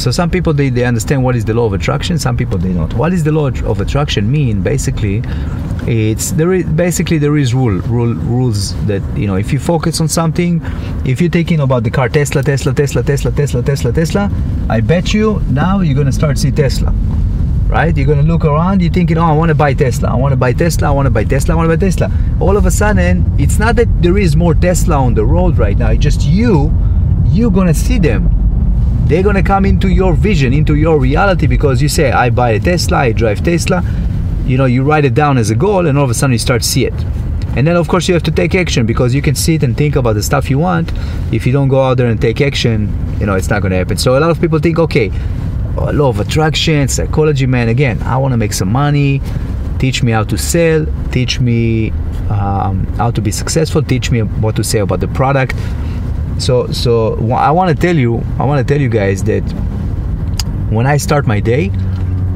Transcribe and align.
So 0.00 0.10
some 0.10 0.30
people 0.30 0.54
they, 0.54 0.70
they 0.70 0.84
understand 0.84 1.22
what 1.22 1.36
is 1.36 1.44
the 1.44 1.52
law 1.52 1.66
of 1.66 1.74
attraction. 1.74 2.18
Some 2.18 2.34
people 2.34 2.56
they 2.56 2.72
don't. 2.72 2.92
What 2.94 3.12
is 3.12 3.22
the 3.22 3.32
law 3.32 3.48
of 3.48 3.80
attraction 3.82 4.32
mean? 4.32 4.62
Basically, 4.62 5.22
it's 5.86 6.30
there 6.30 6.54
is 6.54 6.64
basically 6.64 7.18
there 7.18 7.36
is 7.36 7.52
rule 7.52 7.80
rule 7.82 8.14
rules 8.14 8.74
that 8.86 9.02
you 9.14 9.26
know 9.26 9.36
if 9.36 9.52
you 9.52 9.58
focus 9.58 10.00
on 10.00 10.08
something, 10.08 10.62
if 11.04 11.20
you're 11.20 11.28
thinking 11.28 11.60
about 11.60 11.82
the 11.82 11.90
car 11.90 12.08
Tesla 12.08 12.42
Tesla 12.42 12.72
Tesla 12.72 13.02
Tesla 13.02 13.30
Tesla 13.30 13.62
Tesla 13.62 13.92
Tesla, 13.92 14.30
I 14.70 14.80
bet 14.80 15.12
you 15.12 15.42
now 15.50 15.80
you're 15.80 15.96
gonna 15.96 16.12
start 16.12 16.38
see 16.38 16.50
Tesla. 16.50 16.94
Right? 17.68 17.94
You're 17.94 18.06
gonna 18.06 18.22
look 18.22 18.46
around. 18.46 18.80
You're 18.80 18.92
thinking, 18.92 19.18
"Oh, 19.18 19.24
I 19.24 19.32
want 19.32 19.50
to 19.50 19.54
buy 19.54 19.74
Tesla. 19.74 20.08
I 20.08 20.14
want 20.14 20.32
to 20.32 20.36
buy 20.36 20.54
Tesla. 20.54 20.88
I 20.88 20.92
want 20.92 21.06
to 21.06 21.10
buy 21.10 21.24
Tesla. 21.24 21.52
I 21.52 21.56
want 21.58 21.70
to 21.70 21.76
buy 21.76 21.86
Tesla." 21.86 22.10
All 22.40 22.56
of 22.56 22.64
a 22.64 22.70
sudden, 22.70 23.30
it's 23.38 23.58
not 23.58 23.76
that 23.76 24.02
there 24.02 24.16
is 24.16 24.34
more 24.34 24.54
Tesla 24.54 24.96
on 24.96 25.12
the 25.12 25.26
road 25.26 25.58
right 25.58 25.76
now. 25.76 25.90
It's 25.90 26.02
just 26.02 26.24
you. 26.24 26.72
You're 27.26 27.52
gonna 27.52 27.74
see 27.74 27.98
them 27.98 28.40
they're 29.06 29.22
gonna 29.22 29.42
come 29.42 29.64
into 29.64 29.88
your 29.88 30.14
vision, 30.14 30.52
into 30.52 30.76
your 30.76 31.00
reality 31.00 31.46
because 31.46 31.82
you 31.82 31.88
say, 31.88 32.12
I 32.12 32.30
buy 32.30 32.50
a 32.50 32.60
Tesla, 32.60 32.98
I 32.98 33.12
drive 33.12 33.42
Tesla. 33.42 33.82
You 34.46 34.56
know, 34.56 34.66
you 34.66 34.82
write 34.82 35.04
it 35.04 35.14
down 35.14 35.36
as 35.36 35.50
a 35.50 35.54
goal, 35.54 35.86
and 35.86 35.98
all 35.98 36.04
of 36.04 36.10
a 36.10 36.14
sudden 36.14 36.32
you 36.32 36.38
start 36.38 36.62
to 36.62 36.68
see 36.68 36.86
it. 36.86 36.94
And 37.56 37.66
then, 37.66 37.74
of 37.76 37.88
course, 37.88 38.06
you 38.06 38.14
have 38.14 38.22
to 38.24 38.30
take 38.30 38.54
action 38.54 38.86
because 38.86 39.12
you 39.12 39.20
can 39.20 39.34
sit 39.34 39.64
and 39.64 39.76
think 39.76 39.96
about 39.96 40.12
the 40.12 40.22
stuff 40.22 40.48
you 40.48 40.58
want. 40.58 40.92
If 41.32 41.46
you 41.46 41.52
don't 41.52 41.68
go 41.68 41.82
out 41.82 41.96
there 41.96 42.06
and 42.06 42.20
take 42.20 42.40
action, 42.40 42.88
you 43.18 43.26
know, 43.26 43.34
it's 43.34 43.50
not 43.50 43.60
going 43.62 43.72
to 43.72 43.76
happen. 43.76 43.96
So, 43.96 44.16
a 44.16 44.20
lot 44.20 44.30
of 44.30 44.40
people 44.40 44.60
think, 44.60 44.78
okay, 44.78 45.10
oh, 45.76 45.90
law 45.90 46.10
of 46.10 46.20
attraction, 46.20 46.86
psychology, 46.86 47.46
man, 47.46 47.68
again, 47.68 48.00
I 48.04 48.16
want 48.18 48.32
to 48.32 48.36
make 48.36 48.52
some 48.52 48.70
money. 48.70 49.20
Teach 49.80 50.04
me 50.04 50.12
how 50.12 50.22
to 50.24 50.38
sell, 50.38 50.86
teach 51.10 51.40
me 51.40 51.90
um, 52.28 52.86
how 52.96 53.10
to 53.10 53.20
be 53.20 53.32
successful, 53.32 53.82
teach 53.82 54.12
me 54.12 54.20
what 54.20 54.54
to 54.56 54.62
say 54.62 54.78
about 54.78 55.00
the 55.00 55.08
product 55.08 55.56
so 56.40 56.66
so 56.72 57.14
i 57.32 57.50
want 57.50 57.68
to 57.74 57.80
tell 57.80 57.96
you 57.96 58.22
i 58.38 58.44
want 58.44 58.66
to 58.66 58.74
tell 58.74 58.80
you 58.80 58.88
guys 58.88 59.22
that 59.24 59.42
when 60.70 60.86
i 60.86 60.96
start 60.96 61.26
my 61.26 61.40
day 61.40 61.70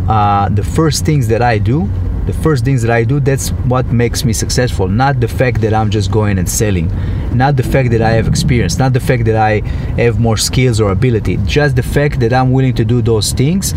uh, 0.08 0.48
the 0.50 0.62
first 0.62 1.04
things 1.04 1.28
that 1.28 1.42
i 1.42 1.56
do 1.58 1.88
the 2.26 2.32
first 2.32 2.64
things 2.64 2.80
that 2.82 2.90
i 2.90 3.04
do 3.04 3.20
that's 3.20 3.50
what 3.68 3.86
makes 3.86 4.24
me 4.24 4.32
successful. 4.32 4.88
Not 4.88 5.20
the 5.20 5.28
fact 5.28 5.60
that 5.60 5.74
i'm 5.74 5.90
just 5.90 6.10
going 6.10 6.38
and 6.38 6.48
selling. 6.48 6.88
Not 7.36 7.56
the 7.56 7.62
fact 7.62 7.90
that 7.90 8.00
i 8.00 8.12
have 8.12 8.26
experience. 8.26 8.78
Not 8.78 8.94
the 8.94 9.00
fact 9.00 9.26
that 9.26 9.36
i 9.36 9.60
have 10.00 10.18
more 10.18 10.38
skills 10.38 10.80
or 10.80 10.90
ability. 10.90 11.36
Just 11.44 11.76
the 11.76 11.82
fact 11.82 12.20
that 12.20 12.32
i'm 12.32 12.50
willing 12.50 12.74
to 12.76 12.84
do 12.84 13.02
those 13.02 13.32
things 13.32 13.74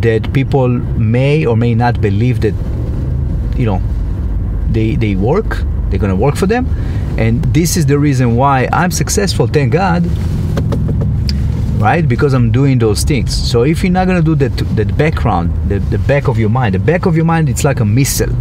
that 0.00 0.32
people 0.32 0.68
may 0.68 1.44
or 1.44 1.56
may 1.56 1.74
not 1.74 2.00
believe 2.00 2.40
that 2.40 2.54
you 3.56 3.66
know 3.66 3.80
they 4.70 4.96
they 4.96 5.14
work 5.14 5.58
they're 5.88 5.98
gonna 5.98 6.16
work 6.16 6.36
for 6.36 6.46
them 6.46 6.66
and 7.18 7.42
this 7.54 7.76
is 7.76 7.86
the 7.86 7.98
reason 7.98 8.36
why 8.36 8.68
i'm 8.72 8.90
successful 8.90 9.46
thank 9.46 9.72
god 9.72 10.04
right? 11.82 12.08
Because 12.08 12.32
i'm 12.32 12.52
doing 12.52 12.78
those 12.78 13.02
things. 13.02 13.34
So 13.50 13.64
if 13.64 13.82
you're 13.82 13.92
not 13.92 14.04
to 14.04 14.22
do 14.22 14.34
that 14.36 14.56
that 14.76 14.96
background 14.96 15.50
the, 15.68 15.80
the 15.80 15.98
back 15.98 16.28
of 16.28 16.38
your 16.38 16.48
mind 16.48 16.74
the 16.76 16.78
back 16.78 17.06
of 17.06 17.16
your 17.16 17.24
mind 17.24 17.48
it's 17.48 17.64
like 17.64 17.80
a 17.80 17.84
missile. 17.84 18.32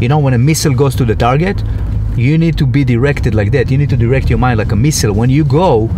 You 0.00 0.08
know 0.08 0.18
when 0.18 0.34
a 0.34 0.38
missile 0.38 0.74
goes 0.74 0.96
to 0.96 1.04
the 1.04 1.14
target 1.14 1.62
you 2.16 2.36
need 2.36 2.58
to 2.58 2.66
be 2.66 2.82
directed 2.84 3.34
like 3.34 3.52
that. 3.52 3.70
You 3.70 3.78
need 3.78 3.90
to 3.90 3.96
direct 3.96 4.28
your 4.28 4.38
mind 4.38 4.58
like 4.58 4.72
a 4.72 4.76
missile. 4.76 5.12
When 5.12 5.30
you 5.30 5.44
go 5.44 5.88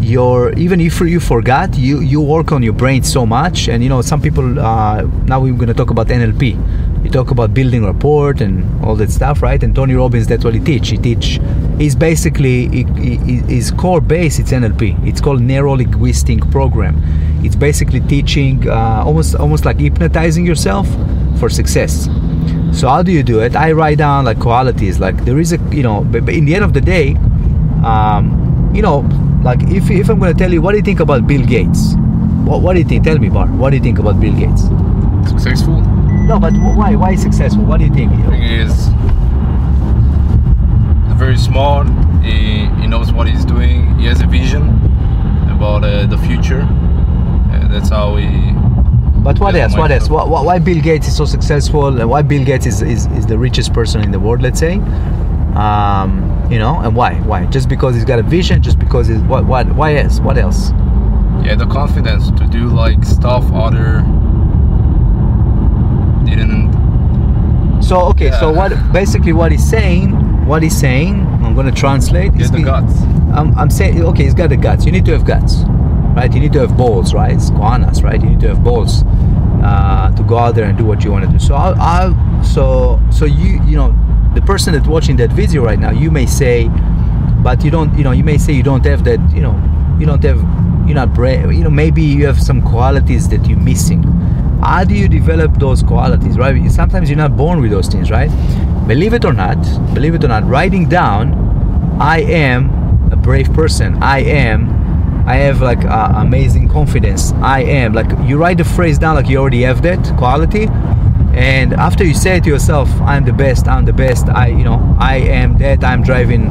your 0.00 0.52
even 0.52 0.80
if 0.80 1.00
you 1.00 1.18
forgot 1.18 1.74
you 1.76 2.00
you 2.00 2.20
work 2.20 2.52
on 2.52 2.62
your 2.62 2.74
brain 2.74 3.02
so 3.02 3.24
much. 3.24 3.68
And 3.68 3.82
you 3.82 3.88
know 3.88 4.02
some 4.02 4.20
people 4.20 4.60
uh, 4.60 5.02
now 5.24 5.40
we're 5.40 5.54
going 5.54 5.68
to 5.68 5.74
talk 5.74 5.90
about 5.90 6.08
nlp 6.08 6.42
you 7.04 7.10
talk 7.10 7.30
about 7.30 7.54
building 7.54 7.84
rapport 7.84 8.30
and 8.40 8.84
all 8.84 8.96
that 8.96 9.10
stuff 9.10 9.42
right 9.42 9.62
and 9.62 9.74
tony 9.74 9.94
robbins 9.94 10.26
that's 10.26 10.44
what 10.44 10.54
he 10.54 10.60
teach 10.60 10.88
he 10.88 10.98
teach 10.98 11.38
is 11.78 11.94
basically 11.94 12.84
his 13.46 13.70
core 13.70 14.00
base 14.00 14.38
it's 14.38 14.52
nlp 14.52 15.06
it's 15.06 15.20
called 15.20 15.40
neuro 15.40 15.74
linguistic 15.74 16.40
program 16.50 17.00
it's 17.44 17.56
basically 17.56 18.00
teaching 18.00 18.68
uh, 18.68 19.02
almost 19.04 19.34
almost 19.34 19.64
like 19.64 19.78
hypnotizing 19.78 20.44
yourself 20.44 20.88
for 21.38 21.48
success 21.48 22.08
so 22.72 22.88
how 22.88 23.02
do 23.02 23.12
you 23.12 23.22
do 23.22 23.40
it 23.40 23.54
i 23.54 23.72
write 23.72 23.98
down 23.98 24.24
like 24.24 24.40
qualities 24.40 24.98
like 24.98 25.16
there 25.24 25.38
is 25.38 25.52
a 25.52 25.58
you 25.70 25.82
know 25.82 26.02
but 26.04 26.28
in 26.28 26.44
the 26.44 26.54
end 26.54 26.64
of 26.64 26.72
the 26.72 26.80
day 26.80 27.14
um, 27.84 28.72
you 28.74 28.82
know 28.82 29.02
like, 29.46 29.62
if, 29.68 29.88
if 29.92 30.08
I'm 30.08 30.18
going 30.18 30.32
to 30.32 30.36
tell 30.36 30.52
you, 30.52 30.60
what 30.60 30.72
do 30.72 30.78
you 30.78 30.82
think 30.82 30.98
about 30.98 31.28
Bill 31.28 31.46
Gates? 31.46 31.94
What, 32.44 32.62
what 32.62 32.72
do 32.72 32.80
you 32.80 32.84
think? 32.84 33.04
Tell 33.04 33.16
me, 33.16 33.28
Bar. 33.28 33.46
What 33.46 33.70
do 33.70 33.76
you 33.76 33.82
think 33.82 34.00
about 34.00 34.18
Bill 34.18 34.34
Gates? 34.34 34.62
Successful? 35.30 35.95
No, 36.26 36.38
but 36.40 36.52
why? 36.54 36.94
Why 36.96 37.14
successful? 37.14 37.64
What 37.64 37.78
do 37.78 37.86
you 37.86 37.94
think? 37.94 38.12
I 38.12 38.30
think 38.30 38.42
he 38.42 38.54
is 38.56 38.88
very 41.16 41.36
smart. 41.36 41.86
He, 42.22 42.66
he 42.80 42.86
knows 42.86 43.12
what 43.12 43.26
he's 43.26 43.44
doing. 43.44 43.98
He 43.98 44.06
has 44.06 44.20
a 44.20 44.26
vision 44.26 44.68
about 45.50 45.84
uh, 45.84 46.06
the 46.06 46.18
future. 46.18 46.62
Uh, 46.62 47.68
that's 47.68 47.88
how 47.88 48.16
he. 48.16 48.52
But 49.22 49.38
what 49.40 49.54
else? 49.56 49.76
What 49.76 49.90
else? 49.90 50.08
Why, 50.08 50.24
why 50.24 50.58
Bill 50.58 50.80
Gates 50.80 51.08
is 51.08 51.16
so 51.16 51.24
successful 51.24 51.88
and 52.00 52.08
why 52.08 52.22
Bill 52.22 52.44
Gates 52.44 52.66
is, 52.66 52.82
is, 52.82 53.06
is 53.06 53.26
the 53.26 53.38
richest 53.38 53.72
person 53.72 54.02
in 54.02 54.10
the 54.10 54.20
world, 54.20 54.42
let's 54.42 54.60
say? 54.60 54.74
Um, 55.54 56.26
you 56.50 56.58
know 56.58 56.78
and 56.80 56.94
why 56.94 57.14
why 57.22 57.44
just 57.46 57.68
because 57.68 57.94
he's 57.94 58.04
got 58.04 58.18
a 58.18 58.22
vision 58.22 58.62
just 58.62 58.78
because 58.78 59.08
he's 59.08 59.20
what 59.22 59.44
what 59.46 59.66
why 59.74 59.96
else 59.96 60.20
what 60.20 60.38
else 60.38 60.70
yeah 61.42 61.54
the 61.56 61.66
confidence 61.66 62.30
to 62.32 62.46
do 62.46 62.68
like 62.68 63.02
stuff 63.04 63.44
other 63.52 64.02
didn't 66.34 67.82
so 67.82 68.00
okay 68.00 68.26
yeah. 68.26 68.40
so 68.40 68.50
what 68.52 68.72
basically 68.92 69.32
what 69.32 69.52
he's 69.52 69.68
saying 69.68 70.10
what 70.46 70.62
he's 70.62 70.78
saying 70.78 71.26
i'm 71.44 71.54
going 71.54 71.66
to 71.66 71.80
translate 71.80 72.34
Get 72.36 72.52
the 72.52 72.62
guts. 72.62 73.00
I'm, 73.32 73.56
I'm 73.56 73.70
saying 73.70 74.02
okay 74.02 74.24
he's 74.24 74.34
got 74.34 74.48
the 74.48 74.56
guts. 74.56 74.84
You 74.84 74.92
need 74.92 75.04
to 75.06 75.12
have 75.12 75.24
guts 75.24 75.62
right? 76.16 76.32
You 76.32 76.40
need 76.40 76.52
to 76.54 76.60
have 76.60 76.76
balls 76.76 77.12
right? 77.12 77.32
It's 77.32 77.50
guanas 77.50 78.02
right? 78.02 78.20
You 78.20 78.30
need 78.30 78.40
to 78.40 78.48
have 78.48 78.64
balls 78.64 79.04
uh, 79.62 80.10
to 80.16 80.22
go 80.22 80.38
out 80.38 80.54
there 80.54 80.64
and 80.64 80.76
do 80.78 80.84
what 80.84 81.04
you 81.04 81.12
want 81.12 81.26
to 81.26 81.30
do. 81.30 81.38
So 81.38 81.54
I'll, 81.54 81.74
I'll 81.78 82.44
so 82.44 83.00
so 83.10 83.26
you 83.26 83.62
you 83.64 83.76
know 83.76 83.92
the 84.36 84.42
person 84.42 84.74
that's 84.74 84.86
watching 84.86 85.16
that 85.16 85.32
video 85.32 85.64
right 85.64 85.78
now, 85.78 85.90
you 85.90 86.10
may 86.10 86.26
say, 86.26 86.68
but 87.42 87.64
you 87.64 87.70
don't, 87.70 87.96
you 87.96 88.04
know, 88.04 88.12
you 88.12 88.22
may 88.22 88.36
say 88.36 88.52
you 88.52 88.62
don't 88.62 88.84
have 88.84 89.02
that, 89.04 89.18
you 89.34 89.40
know, 89.40 89.54
you 89.98 90.04
don't 90.04 90.22
have, 90.22 90.36
you're 90.86 90.94
not 90.94 91.14
brave, 91.14 91.50
you 91.52 91.64
know, 91.64 91.70
maybe 91.70 92.02
you 92.02 92.26
have 92.26 92.40
some 92.40 92.60
qualities 92.60 93.28
that 93.30 93.46
you're 93.46 93.58
missing. 93.58 94.02
How 94.66 94.82
do 94.82 94.96
you 94.96 95.08
develop 95.08 95.54
those 95.60 95.80
qualities, 95.80 96.36
right? 96.36 96.70
Sometimes 96.72 97.08
you're 97.08 97.16
not 97.16 97.36
born 97.36 97.60
with 97.60 97.70
those 97.70 97.86
things, 97.86 98.10
right? 98.10 98.28
Believe 98.88 99.14
it 99.14 99.24
or 99.24 99.32
not, 99.32 99.62
believe 99.94 100.16
it 100.16 100.24
or 100.24 100.28
not, 100.28 100.44
writing 100.44 100.88
down, 100.88 101.34
I 102.00 102.22
am 102.22 103.12
a 103.12 103.16
brave 103.16 103.52
person. 103.52 104.02
I 104.02 104.18
am 104.24 105.24
I 105.24 105.36
have 105.36 105.62
like 105.62 105.84
uh, 105.84 106.14
amazing 106.16 106.68
confidence. 106.68 107.32
I 107.34 107.60
am 107.60 107.92
like 107.92 108.10
you 108.28 108.38
write 108.38 108.58
the 108.58 108.64
phrase 108.64 108.98
down 108.98 109.14
like 109.14 109.28
you 109.28 109.38
already 109.38 109.62
have 109.62 109.82
that 109.82 110.04
quality, 110.18 110.66
and 111.36 111.72
after 111.74 112.02
you 112.02 112.14
say 112.14 112.38
it 112.38 112.44
to 112.44 112.48
yourself 112.50 112.88
i'm 113.02 113.24
the 113.26 113.32
best 113.32 113.68
i'm 113.68 113.84
the 113.84 113.92
best 113.92 114.28
i 114.30 114.46
you 114.46 114.64
know 114.64 114.96
i 114.98 115.16
am 115.16 115.58
that 115.58 115.84
i'm 115.84 116.02
driving 116.02 116.44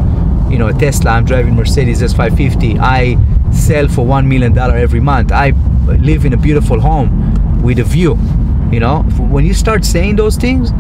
you 0.52 0.59
know 0.59 0.68
a 0.68 0.74
tesla 0.74 1.09
i'm 1.12 1.26
driving 1.26 1.56
mercedes 1.56 2.03
s550 2.03 2.78
i 2.80 3.18
sell 3.52 3.88
for 3.88 4.06
one 4.06 4.30
million 4.30 4.53
dollar 4.53 4.76
every 4.76 5.00
month 5.00 5.32
i 5.32 5.50
live 6.09 6.24
in 6.24 6.34
a 6.34 6.38
beautiful 6.38 6.80
home 6.80 7.09
with 7.66 7.80
a 7.80 7.84
view 7.84 8.18
you 8.72 8.80
know 8.80 9.02
when 9.34 9.46
you 9.46 9.53
start 9.53 9.84
saying 9.84 10.16
those 10.16 10.38
things 10.38 10.72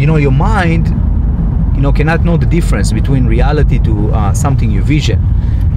you 0.00 0.06
know 0.06 0.16
your 0.16 0.32
mind 0.32 0.88
you 1.74 1.80
know 1.80 1.92
cannot 1.92 2.24
know 2.24 2.36
the 2.36 2.46
difference 2.46 2.92
between 2.92 3.26
reality 3.26 3.78
to 3.78 4.10
uh, 4.12 4.32
something 4.32 4.70
you 4.70 4.82
vision 4.82 5.18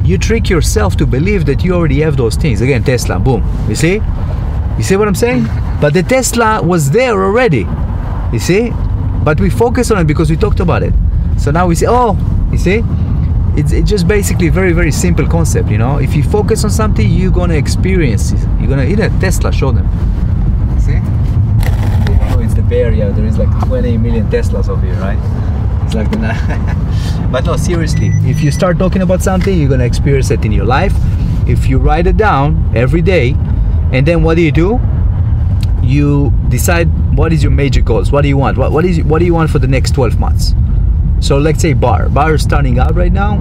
you 0.04 0.18
trick 0.18 0.50
yourself 0.50 0.96
to 0.98 1.06
believe 1.06 1.46
that 1.46 1.64
you 1.64 1.74
already 1.74 2.00
have 2.02 2.18
those 2.18 2.36
things 2.36 2.62
again 2.62 2.84
tesla 2.84 3.18
boom 3.20 3.42
you 3.70 3.76
see 3.76 3.96
you 4.78 4.84
see 4.84 4.98
what 4.98 5.08
i'm 5.08 5.16
saying 5.16 5.46
but 5.84 5.94
the 5.94 6.02
Tesla 6.02 6.62
was 6.62 6.92
there 6.92 7.12
already. 7.12 7.68
You 8.32 8.40
see? 8.40 8.72
But 9.22 9.38
we 9.42 9.50
focus 9.50 9.92
on 9.92 9.98
it 9.98 10.06
because 10.06 10.30
we 10.30 10.38
talked 10.38 10.62
about 10.62 10.82
it. 10.82 10.94
So 11.38 11.52
now 11.52 11.68
we 11.68 11.76
say, 11.76 11.88
oh, 11.90 12.16
you 12.54 12.58
see? 12.58 12.84
It's, 13.58 13.74
it's 13.74 13.90
just 13.90 14.08
basically 14.08 14.48
very, 14.48 14.72
very 14.72 14.94
simple 14.94 15.28
concept, 15.28 15.68
you 15.68 15.78
know? 15.78 15.98
If 15.98 16.16
you 16.16 16.24
focus 16.24 16.64
on 16.64 16.70
something, 16.70 17.06
you're 17.10 17.34
gonna 17.34 17.56
experience 17.56 18.32
it. 18.32 18.40
You're 18.60 18.70
gonna, 18.70 18.86
either 18.86 19.10
Tesla, 19.20 19.52
show 19.52 19.74
them. 19.74 19.86
See? 20.80 21.02
Oh, 22.32 22.40
it's 22.42 22.54
the 22.54 22.63
Bay 22.74 22.82
Area. 22.82 23.12
There 23.12 23.26
is 23.26 23.38
like 23.38 23.52
20 23.68 23.98
million 24.00 24.28
Teslas 24.32 24.68
over 24.68 24.84
here, 24.84 24.96
right? 24.96 25.20
It's 25.86 25.94
like 25.94 26.10
but 27.32 27.46
no, 27.46 27.56
seriously, 27.56 28.08
if 28.24 28.42
you 28.42 28.50
start 28.52 28.80
talking 28.80 29.04
about 29.04 29.22
something, 29.22 29.56
you're 29.60 29.70
gonna 29.70 29.84
experience 29.84 30.32
it 30.32 30.44
in 30.44 30.52
your 30.52 30.66
life. 30.66 30.94
If 31.48 31.68
you 31.68 31.78
write 31.78 32.08
it 32.08 32.18
down 32.18 32.72
every 32.76 33.04
day, 33.04 33.36
and 33.92 34.08
then 34.08 34.24
what 34.24 34.38
do 34.38 34.42
you 34.42 34.52
do? 34.52 34.80
you 35.84 36.34
decide 36.48 36.88
what 37.18 37.34
is 37.34 37.44
your 37.44 37.52
major 37.52 37.82
goals 37.82 38.10
what 38.10 38.22
do 38.22 38.30
you 38.30 38.38
want 38.38 38.58
what, 38.58 38.72
what 38.72 38.86
is 38.86 39.04
what 39.04 39.20
do 39.20 39.26
you 39.26 39.34
want 39.34 39.50
for 39.50 39.60
the 39.60 39.68
next 39.68 39.92
12 39.94 40.18
months 40.18 40.56
so 41.20 41.38
let's 41.38 41.62
say 41.62 41.74
bar 41.74 42.08
bar 42.08 42.36
is 42.36 42.42
starting 42.42 42.80
out 42.80 42.96
right 42.96 43.12
now 43.12 43.34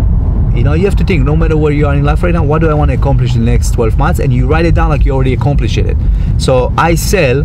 you 0.53 0.65
know 0.65 0.73
you 0.73 0.85
have 0.85 0.97
to 0.97 1.05
think 1.05 1.25
no 1.25 1.37
matter 1.37 1.57
where 1.57 1.73
you 1.73 1.87
are 1.87 1.95
in 1.95 2.03
life 2.03 2.21
right 2.25 2.35
now 2.35 2.43
what 2.43 2.61
do 2.61 2.69
i 2.69 2.75
want 2.75 2.91
to 2.91 2.97
accomplish 2.97 3.37
in 3.37 3.45
the 3.45 3.51
next 3.51 3.71
12 3.75 3.97
months 3.97 4.19
and 4.19 4.33
you 4.33 4.49
write 4.49 4.65
it 4.65 4.75
down 4.75 4.89
like 4.89 5.05
you 5.05 5.13
already 5.13 5.35
accomplished 5.35 5.79
it 5.79 5.97
so 6.37 6.75
i 6.77 6.97
sell 6.97 7.45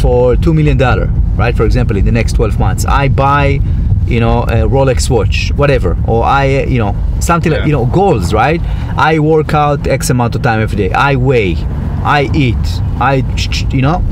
for 0.00 0.36
two 0.36 0.54
million 0.54 0.76
dollar 0.76 1.06
right 1.36 1.56
for 1.56 1.64
example 1.64 1.96
in 1.96 2.04
the 2.04 2.12
next 2.12 2.34
12 2.34 2.58
months 2.58 2.84
i 2.86 3.08
buy 3.08 3.58
you 4.06 4.20
know 4.20 4.42
a 4.42 4.66
rolex 4.68 5.08
watch 5.10 5.52
whatever 5.56 5.96
or 6.06 6.24
i 6.24 6.64
you 6.64 6.78
know 6.78 6.96
something 7.20 7.52
yeah. 7.52 7.58
like 7.58 7.66
you 7.66 7.72
know 7.72 7.86
goals 7.86 8.32
right 8.32 8.60
i 8.96 9.18
work 9.18 9.54
out 9.54 9.86
x 9.86 10.10
amount 10.10 10.34
of 10.34 10.42
time 10.42 10.60
every 10.60 10.76
day 10.76 10.90
i 10.92 11.14
weigh 11.14 11.54
I 12.02 12.30
eat. 12.34 12.56
I, 12.98 13.22
you 13.70 13.82
know. 13.82 14.02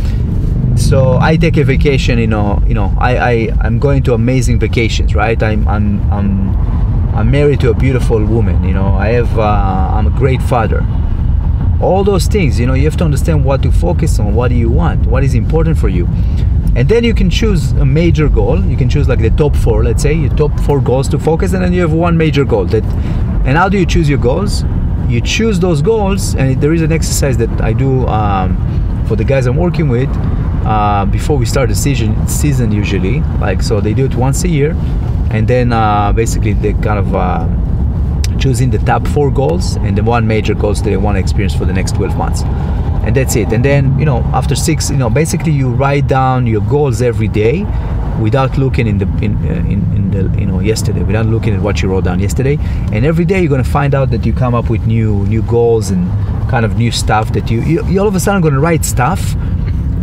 So 0.77 1.19
I 1.19 1.37
take 1.37 1.57
a 1.57 1.65
vacation. 1.65 2.19
You 2.19 2.27
know. 2.27 2.63
You 2.67 2.75
know. 2.75 2.95
I 2.99 3.17
I 3.17 3.49
I'm 3.61 3.79
going 3.79 4.03
to 4.05 4.15
amazing 4.15 4.59
vacations. 4.59 5.15
Right. 5.15 5.43
I'm 5.43 5.67
I'm 5.67 6.13
I'm 6.13 6.57
I'm 7.15 7.31
married 7.31 7.61
to 7.61 7.71
a 7.71 7.75
beautiful 7.75 8.25
woman. 8.25 8.63
You 8.65 8.75
know. 8.75 8.89
I 8.89 9.09
have. 9.09 9.39
Uh, 9.39 9.43
I'm 9.95 10.07
a 10.07 10.11
great 10.11 10.43
father. 10.43 10.81
All 11.81 12.05
those 12.05 12.27
things. 12.27 12.59
You 12.59 12.67
know. 12.67 12.75
You 12.75 12.85
have 12.85 12.97
to 12.99 13.05
understand 13.05 13.45
what 13.45 13.63
to 13.63 13.73
focus 13.73 14.19
on. 14.19 14.35
What 14.35 14.49
do 14.49 14.55
you 14.55 14.71
want? 14.71 15.07
What 15.07 15.25
is 15.25 15.35
important 15.35 15.79
for 15.79 15.89
you? 15.89 16.09
and 16.77 16.89
then 16.89 17.03
you 17.03 17.15
can 17.15 17.29
choose 17.29 17.73
a 17.73 17.85
major 17.85 18.29
goal 18.29 18.65
you 18.65 18.77
can 18.77 18.89
choose 18.89 19.09
like 19.09 19.21
the 19.21 19.31
top 19.31 19.57
four 19.57 19.83
let's 19.83 20.03
say 20.03 20.13
your 20.13 20.31
top 20.37 20.53
four 20.61 20.81
goals 20.81 21.09
to 21.09 21.19
focus 21.19 21.53
and 21.53 21.65
then 21.65 21.73
you 21.73 21.81
have 21.81 21.93
one 21.93 22.17
major 22.17 22.45
goal 22.45 22.65
that 22.65 22.85
and 23.47 23.57
how 23.57 23.69
do 23.69 23.79
you 23.79 23.87
choose 23.87 24.09
your 24.09 24.19
goals 24.19 24.65
you 25.09 25.21
choose 25.21 25.59
those 25.59 25.81
goals 25.83 26.37
and 26.37 26.61
there 26.61 26.73
is 26.73 26.83
an 26.83 26.93
exercise 26.93 27.37
that 27.37 27.51
i 27.61 27.73
do 27.73 28.07
um, 28.07 28.57
for 29.09 29.17
the 29.17 29.25
guys 29.25 29.47
i'm 29.47 29.57
working 29.57 29.89
with 29.89 30.09
uh, 30.67 31.07
before 31.07 31.37
we 31.37 31.47
start 31.47 31.69
the 31.69 31.75
season 31.75 32.29
season 32.29 32.71
usually 32.71 33.21
like 33.41 33.63
so 33.63 33.81
they 33.81 33.95
do 33.95 34.05
it 34.05 34.15
once 34.15 34.45
a 34.45 34.49
year 34.49 34.77
and 35.31 35.49
then 35.49 35.73
uh, 35.73 36.13
basically 36.13 36.53
they 36.53 36.75
kind 36.75 36.99
of 36.99 37.15
uh, 37.15 37.49
choosing 38.39 38.71
the 38.71 38.79
top 38.79 39.07
four 39.09 39.31
goals 39.31 39.77
and 39.77 39.97
the 39.97 40.03
one 40.03 40.27
major 40.27 40.55
goals 40.55 40.83
that 40.83 40.91
they 40.91 40.97
want 40.97 41.17
to 41.17 41.21
experience 41.21 41.55
for 41.55 41.65
the 41.65 41.73
next 41.73 41.95
12 41.97 42.17
months. 42.17 42.43
And 43.05 43.17
that's 43.17 43.37
it. 43.37 43.53
And 43.53 43.65
then 43.65 43.99
you 43.99 44.05
know 44.05 44.19
after 44.33 44.55
six 44.55 44.91
you 44.91 44.97
know 44.97 45.11
basically 45.11 45.53
you 45.53 45.71
write 45.71 46.07
down 46.07 46.47
your 46.47 46.61
goals 46.63 47.03
every 47.03 47.29
day 47.29 47.65
without 48.21 48.59
looking 48.59 48.87
in 48.87 48.99
the 48.99 49.07
in, 49.25 49.37
uh, 49.47 49.55
in, 49.75 49.81
in 49.97 50.11
the 50.11 50.41
you 50.41 50.47
know 50.47 50.61
yesterday 50.61 51.03
without 51.03 51.27
looking 51.27 51.55
at 51.55 51.61
what 51.61 51.83
you 51.83 51.89
wrote 51.89 52.05
down 52.05 52.21
yesterday. 52.21 52.59
And 52.93 53.05
every 53.05 53.25
day 53.25 53.41
you're 53.41 53.49
going 53.49 53.63
to 53.63 53.71
find 53.71 53.95
out 53.95 54.11
that 54.11 54.27
you 54.27 54.33
come 54.33 54.55
up 54.55 54.71
with 54.71 54.87
new 54.87 55.25
new 55.27 55.43
goals 55.43 55.91
and 55.91 56.09
kind 56.51 56.65
of 56.65 56.77
new 56.77 56.91
stuff 56.91 57.33
that 57.33 57.51
you 57.51 57.61
you, 57.63 57.87
you 57.87 58.01
all 58.01 58.09
of 58.09 58.15
a 58.15 58.21
sudden 58.21 58.41
going 58.41 58.55
to 58.55 58.61
write 58.61 58.85
stuff 58.85 59.35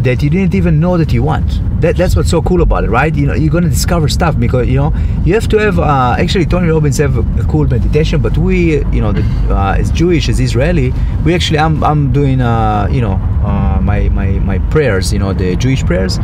that 0.06 0.22
you 0.22 0.30
didn't 0.30 0.54
even 0.54 0.80
know 0.80 0.98
that 0.98 1.12
you 1.12 1.24
want. 1.24 1.60
That, 1.82 1.98
that's 1.98 2.16
what's 2.16 2.30
so 2.30 2.42
cool 2.42 2.62
about 2.62 2.84
it, 2.84 2.90
right? 2.90 3.14
You 3.14 3.26
know, 3.26 3.34
you're 3.34 3.52
gonna 3.52 3.70
discover 3.70 4.08
stuff 4.08 4.40
because 4.40 4.68
you 4.68 4.76
know 4.76 4.94
you 5.26 5.34
have 5.34 5.48
to 5.50 5.58
have. 5.58 5.80
Uh, 5.80 6.16
actually, 6.18 6.46
Tony 6.46 6.70
Robbins 6.70 6.98
have 6.98 7.18
a, 7.18 7.44
cool 7.46 7.68
meditation, 7.68 8.22
but 8.22 8.38
we, 8.38 8.78
you 8.96 9.02
know, 9.02 9.12
the, 9.12 9.22
uh, 9.54 9.76
as 9.78 9.92
Jewish 9.92 10.30
as 10.30 10.40
Israeli, 10.40 10.94
we 11.24 11.34
actually 11.34 11.60
I'm 11.60 11.84
I'm 11.84 12.14
doing 12.14 12.40
uh, 12.40 12.88
you 12.92 13.02
know 13.02 13.14
uh, 13.44 13.80
my 13.82 14.10
my 14.10 14.28
my 14.40 14.60
prayers, 14.70 15.12
you 15.12 15.20
know, 15.20 15.34
the 15.34 15.56
Jewish 15.56 15.84
prayers. 15.84 16.20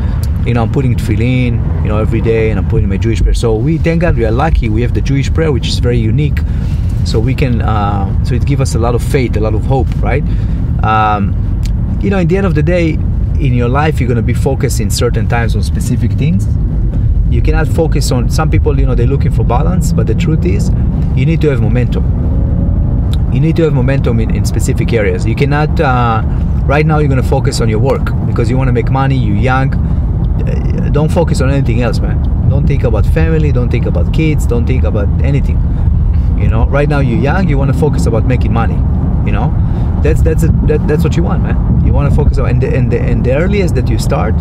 You 0.46 0.56
know, 0.56 0.64
I'm 0.64 0.72
putting 0.72 0.96
tefillin, 0.96 1.84
you 1.84 1.90
know, 1.90 1.98
every 1.98 2.22
day, 2.22 2.50
and 2.50 2.60
I'm 2.60 2.68
putting 2.68 2.90
my 2.90 2.98
Jewish 2.98 3.22
prayer. 3.22 3.36
So 3.36 3.56
we 3.56 3.78
thank 3.78 4.02
God 4.02 4.18
we 4.18 4.26
are 4.26 4.32
lucky. 4.32 4.70
We 4.70 4.82
have 4.82 4.94
the 4.94 5.02
Jewish 5.02 5.32
prayer, 5.32 5.52
which 5.52 5.68
is 5.68 5.78
very 5.80 6.00
unique. 6.00 6.40
So 7.06 7.20
we 7.20 7.36
can, 7.36 7.62
uh, 7.62 8.24
so 8.24 8.36
it 8.36 8.46
gives 8.46 8.62
us 8.62 8.76
a 8.76 8.80
lot 8.80 8.96
of 8.96 9.04
faith, 9.04 9.36
a 9.38 9.40
lot 9.40 9.54
of 9.54 9.64
hope, 9.66 9.88
right? 10.02 10.24
Um, 10.84 11.34
you 12.02 12.10
know, 12.10 12.18
in 12.18 12.28
the 12.28 12.38
end 12.38 12.48
of 12.48 12.56
the 12.56 12.64
day, 12.64 12.98
in 13.42 13.54
your 13.56 13.70
life 13.70 14.00
you're 14.00 14.08
going 14.08 14.16
to 14.18 14.22
be 14.22 14.36
focused 14.36 14.80
in 14.80 14.90
certain 14.92 15.28
times 15.28 15.56
on 15.56 15.64
specific 15.64 16.12
things. 16.12 16.46
You 17.34 17.42
cannot 17.42 17.68
focus 17.68 18.12
on 18.12 18.30
some 18.30 18.52
people 18.52 18.80
you 18.80 18.86
know 18.86 18.94
they're 18.94 19.08
looking 19.08 19.32
for 19.32 19.44
balance 19.44 19.92
but 19.92 20.06
the 20.06 20.16
truth 20.16 20.46
is 20.46 20.70
you 21.16 21.26
need 21.26 21.42
to 21.42 21.50
have 21.50 21.62
momentum. 21.62 22.06
You 23.34 23.40
need 23.40 23.56
to 23.56 23.64
have 23.64 23.74
momentum 23.74 24.20
in, 24.20 24.36
in 24.36 24.46
specific 24.46 24.94
areas. 24.94 25.26
You 25.26 25.36
cannot 25.36 25.80
uh, 25.80 26.22
right 26.66 26.86
now 26.86 27.00
you're 27.00 27.10
going 27.10 27.22
to 27.22 27.28
focus 27.28 27.62
on 27.62 27.70
your 27.70 27.80
work 27.80 28.06
because 28.28 28.50
you 28.50 28.58
want 28.58 28.68
to 28.68 28.74
make 28.74 28.92
money 28.92 29.18
you're 29.18 29.36
young. 29.36 29.74
Uh, 29.74 30.90
don't 30.92 31.12
focus 31.12 31.42
on 31.42 31.50
anything 31.50 31.82
else 31.82 32.00
man. 32.00 32.22
Don't 32.50 32.68
think 32.68 32.84
about 32.84 33.06
family 33.08 33.52
don't 33.52 33.72
think 33.72 33.88
about 33.88 34.14
kids 34.14 34.46
don't 34.46 34.68
think 34.68 34.84
about 34.84 35.08
anything. 35.24 35.58
You 36.38 36.48
know 36.48 36.68
right 36.68 36.88
now 36.88 37.00
you're 37.00 37.20
young 37.20 37.50
you 37.50 37.58
want 37.58 37.74
to 37.74 37.80
focus 37.80 38.06
about 38.06 38.26
making 38.26 38.54
money 38.54 38.78
you 39.26 39.32
know? 39.32 39.54
That's 40.04 40.22
that's 40.22 40.44
a, 40.44 40.48
that, 40.68 40.88
that's 40.88 41.04
what 41.04 41.16
you 41.16 41.24
want 41.24 41.44
man 41.44 41.71
you 41.92 41.96
want 41.96 42.10
to 42.10 42.16
focus 42.16 42.38
on 42.38 42.50
and 42.50 42.62
the, 42.62 42.74
and 42.74 42.92
the, 42.92 43.00
and 43.00 43.26
the 43.26 43.34
earliest 43.36 43.76
that 43.76 43.90
you 43.90 44.00
start 44.00 44.34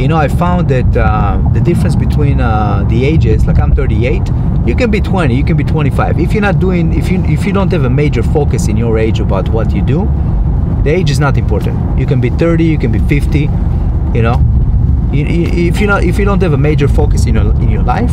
you 0.00 0.08
know 0.08 0.16
i 0.16 0.26
found 0.26 0.68
that 0.68 0.96
uh, 0.96 1.38
the 1.52 1.60
difference 1.60 1.94
between 1.94 2.40
uh, 2.40 2.84
the 2.88 3.04
ages 3.04 3.46
like 3.46 3.58
i'm 3.58 3.74
38 3.74 4.22
you 4.66 4.74
can 4.74 4.90
be 4.90 5.00
20 5.00 5.34
you 5.34 5.44
can 5.44 5.56
be 5.56 5.64
25 5.64 6.18
if 6.18 6.32
you're 6.32 6.40
not 6.40 6.58
doing 6.58 6.92
if 6.94 7.10
you 7.10 7.22
if 7.24 7.44
you 7.44 7.52
don't 7.52 7.70
have 7.70 7.84
a 7.84 7.90
major 7.90 8.22
focus 8.22 8.68
in 8.68 8.76
your 8.76 8.98
age 8.98 9.20
about 9.20 9.48
what 9.50 9.74
you 9.74 9.82
do 9.82 10.08
the 10.84 10.90
age 10.90 11.10
is 11.10 11.18
not 11.18 11.38
important. 11.38 11.98
You 11.98 12.06
can 12.06 12.20
be 12.20 12.28
30 12.30 12.64
you 12.64 12.78
can 12.78 12.92
be 12.92 12.98
50 12.98 13.38
you 14.14 14.22
know. 14.22 14.40
If 15.12 15.80
you 15.80 15.86
not 15.86 16.04
if 16.04 16.18
you 16.18 16.24
don't 16.24 16.42
have 16.42 16.52
a 16.52 16.58
major 16.58 16.88
focus 16.88 17.26
in 17.26 17.34
your 17.34 17.50
in 17.62 17.70
your 17.70 17.82
life 17.82 18.12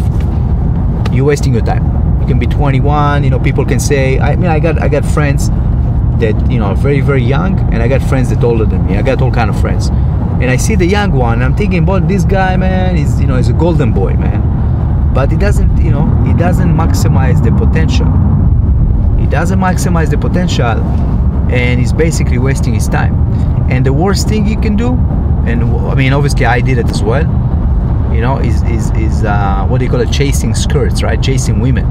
you're 1.11 1.25
wasting 1.25 1.53
your 1.53 1.63
time. 1.63 1.83
You 2.21 2.27
can 2.27 2.39
be 2.39 2.47
21 2.47 3.23
you 3.23 3.29
know 3.29 3.39
people 3.39 3.65
can 3.65 3.79
say 3.79 4.19
i 4.19 4.35
mean 4.35 4.49
i 4.49 4.59
got 4.59 4.81
i 4.81 4.87
got 4.87 5.03
friends 5.03 5.49
that 6.21 6.49
you 6.49 6.59
know 6.59 6.73
very 6.73 7.01
very 7.01 7.23
young 7.23 7.59
and 7.73 7.83
i 7.83 7.87
got 7.87 8.01
friends 8.01 8.29
that 8.29 8.43
older 8.43 8.65
than 8.65 8.85
me. 8.85 8.97
I 8.97 9.01
got 9.01 9.21
all 9.21 9.31
kind 9.31 9.49
of 9.49 9.59
friends. 9.59 9.89
And 10.41 10.49
i 10.49 10.55
see 10.55 10.75
the 10.75 10.85
young 10.85 11.11
one 11.11 11.41
i'm 11.41 11.55
thinking 11.55 11.83
about 11.83 12.07
this 12.07 12.23
guy 12.23 12.55
man 12.57 12.95
is 12.95 13.19
you 13.19 13.27
know 13.27 13.37
he's 13.37 13.49
a 13.49 13.53
golden 13.53 13.91
boy 13.91 14.13
man. 14.13 14.41
But 15.13 15.29
he 15.29 15.37
doesn't 15.37 15.83
you 15.83 15.91
know 15.91 16.07
he 16.25 16.33
doesn't 16.33 16.73
maximize 16.73 17.43
the 17.43 17.51
potential. 17.51 18.07
He 19.19 19.27
doesn't 19.27 19.59
maximize 19.59 20.09
the 20.09 20.17
potential 20.17 20.79
and 21.51 21.79
he's 21.79 21.91
basically 21.91 22.37
wasting 22.37 22.73
his 22.73 22.87
time. 22.87 23.13
And 23.69 23.85
the 23.85 23.93
worst 23.93 24.29
thing 24.29 24.45
he 24.45 24.55
can 24.55 24.75
do 24.75 24.97
and 25.45 25.63
i 25.63 25.95
mean 25.95 26.13
obviously 26.13 26.45
i 26.45 26.61
did 26.61 26.77
it 26.77 26.87
as 26.87 27.01
well 27.01 27.23
you 28.13 28.21
know 28.21 28.37
is 28.37 28.61
is, 28.63 28.91
is 28.91 29.23
uh, 29.23 29.65
what 29.67 29.79
do 29.79 29.85
you 29.85 29.91
call 29.91 30.01
it? 30.01 30.11
Chasing 30.11 30.53
skirts 30.53 31.01
right? 31.01 31.21
Chasing 31.21 31.59
women 31.59 31.85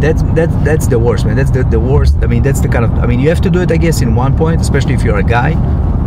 that's 0.00 0.22
that's 0.34 0.54
that's 0.64 0.86
the 0.86 0.98
worst 0.98 1.24
man. 1.26 1.36
That's 1.36 1.50
the, 1.50 1.64
the 1.64 1.80
worst. 1.80 2.16
I 2.22 2.26
mean 2.26 2.42
that's 2.42 2.60
the 2.60 2.68
kind 2.68 2.84
of 2.84 2.92
i 2.98 3.06
mean 3.06 3.20
you 3.20 3.28
have 3.28 3.40
to 3.42 3.50
do 3.50 3.60
it 3.60 3.70
i 3.70 3.76
guess 3.76 4.02
in 4.02 4.14
one 4.14 4.36
point 4.36 4.60
especially 4.60 4.94
if 4.94 5.02
you're 5.02 5.18
a 5.18 5.22
guy 5.22 5.52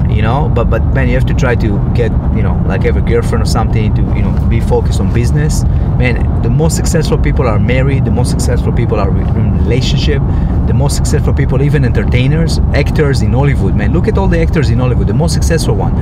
you 0.09 0.21
know? 0.21 0.49
But 0.53 0.69
but 0.69 0.83
man 0.93 1.07
you 1.07 1.13
have 1.15 1.25
to 1.25 1.33
try 1.33 1.55
to 1.55 1.69
get 1.93 2.11
you 2.35 2.43
know 2.43 2.61
like 2.67 2.83
have 2.83 2.97
a 2.97 3.01
girlfriend 3.01 3.43
or 3.43 3.45
something 3.45 3.93
to 3.95 4.01
you 4.01 4.21
know 4.21 4.33
be 4.49 4.59
focused 4.59 4.99
on 4.99 5.13
business. 5.13 5.63
Man 6.01 6.41
the 6.41 6.49
most 6.49 6.75
successful 6.75 7.17
people 7.17 7.47
are 7.47 7.59
married 7.59 8.05
the 8.05 8.11
most 8.11 8.31
successful 8.31 8.73
people 8.73 8.99
are 8.99 9.09
in 9.09 9.57
relationship 9.63 10.21
the 10.67 10.73
most 10.73 10.95
successful 10.95 11.33
people 11.33 11.61
even 11.61 11.85
entertainers 11.85 12.59
actors 12.73 13.21
in 13.21 13.33
hollywood 13.33 13.75
man. 13.75 13.93
Look 13.93 14.07
at 14.07 14.17
all 14.17 14.27
the 14.27 14.39
actors 14.39 14.69
in 14.69 14.79
hollywood 14.79 15.07
the 15.07 15.13
most 15.13 15.33
successful 15.33 15.75
one. 15.75 15.93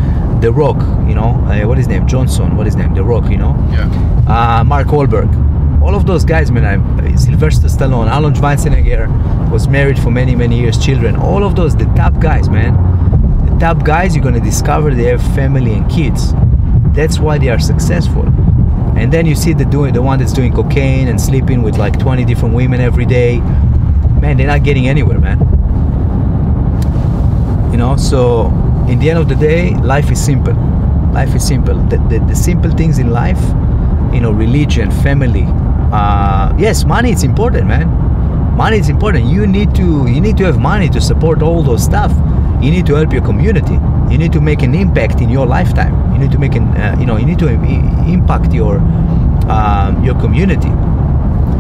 The 0.41 0.51
rock 0.51 0.79
you 1.09 1.15
know 1.15 1.31
uh, 1.47 1.67
what 1.67 1.77
is 1.77 1.85
his 1.85 1.88
name? 1.88 2.07
Johnson 2.07 2.55
what 2.57 2.67
is 2.67 2.75
his 2.75 2.83
name? 2.83 2.93
The 2.93 3.03
rock 3.03 3.29
you 3.29 3.38
know? 3.38 3.55
Yeah. 3.71 3.88
Uh, 4.27 4.63
mark 4.63 4.88
Wahlberg 4.88 5.54
all 5.85 5.93
of 5.93 6.07
those 6.07 6.25
guys, 6.25 6.49
man, 6.49 6.65
I, 6.65 7.15
Sylvester 7.15 7.67
Stallone, 7.67 8.11
Arnold 8.11 8.33
Schwarzenegger 8.33 9.51
was 9.51 9.67
married 9.67 9.99
for 9.99 10.09
many, 10.09 10.35
many 10.35 10.59
years, 10.59 10.83
children. 10.83 11.15
All 11.15 11.43
of 11.43 11.55
those, 11.55 11.75
the 11.75 11.85
top 11.95 12.19
guys, 12.19 12.49
man. 12.49 12.73
The 13.45 13.59
top 13.59 13.85
guys, 13.85 14.15
you're 14.15 14.23
gonna 14.23 14.39
discover 14.39 14.95
they 14.95 15.03
have 15.03 15.21
family 15.35 15.74
and 15.74 15.88
kids. 15.88 16.33
That's 16.95 17.19
why 17.19 17.38
they 17.38 17.50
are 17.50 17.60
successful. 17.60 18.25
And 18.98 19.13
then 19.13 19.27
you 19.27 19.36
see 19.36 19.53
the 19.53 19.63
doing 19.65 19.93
the 19.93 20.01
one 20.01 20.17
that's 20.17 20.33
doing 20.33 20.53
cocaine 20.53 21.07
and 21.07 21.21
sleeping 21.21 21.62
with 21.62 21.77
like 21.77 22.00
20 22.00 22.25
different 22.25 22.55
women 22.55 22.81
every 22.81 23.05
day. 23.05 23.38
Man, 24.21 24.38
they're 24.38 24.48
not 24.48 24.63
getting 24.63 24.88
anywhere, 24.88 25.19
man. 25.19 25.39
You 27.71 27.77
know, 27.77 27.95
so 27.95 28.48
in 28.89 28.98
the 28.98 29.12
end 29.12 29.19
of 29.19 29.29
the 29.29 29.36
day, 29.36 29.75
life 29.75 30.10
is 30.10 30.24
simple. 30.24 30.55
Life 31.13 31.36
is 31.36 31.45
simple. 31.45 31.75
The, 31.75 31.98
the, 32.10 32.25
the 32.27 32.36
simple 32.36 32.71
things 32.71 32.98
in 32.98 33.12
life, 33.12 33.39
you 34.12 34.19
know, 34.19 34.31
religion, 34.31 34.89
family, 34.89 35.45
uh, 35.95 36.53
yes 36.57 36.85
money 36.85 37.11
is 37.11 37.23
important 37.23 37.67
man. 37.67 37.87
Money 38.55 38.77
is 38.77 38.87
important. 38.87 39.25
You 39.25 39.45
need 39.45 39.75
to 39.75 40.07
you 40.07 40.21
need 40.21 40.37
to 40.37 40.45
have 40.45 40.59
money 40.59 40.89
to 40.89 41.01
support 41.01 41.41
all 41.41 41.61
those 41.61 41.83
stuff. 41.83 42.11
You 42.63 42.71
need 42.71 42.85
to 42.87 42.95
help 42.95 43.11
your 43.11 43.21
community. 43.21 43.77
You 44.09 44.17
need 44.17 44.31
to 44.33 44.41
make 44.41 44.61
an 44.61 44.73
impact 44.73 45.21
in 45.21 45.29
your 45.29 45.45
lifetime. 45.45 45.93
You 46.13 46.19
need 46.19 46.31
to 46.31 46.39
make 46.39 46.55
an 46.55 46.67
uh, 46.77 46.95
you 46.99 47.05
know 47.05 47.17
you 47.17 47.25
need 47.25 47.39
to 47.39 47.49
impact 47.49 48.53
your 48.53 48.79
um, 49.55 50.03
your 50.03 50.15
community 50.25 50.73